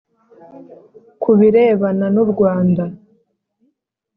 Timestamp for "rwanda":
2.31-2.83